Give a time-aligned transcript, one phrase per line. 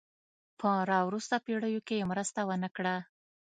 [0.59, 2.95] په را وروسته پېړیو کې یې مرسته ونه کړه.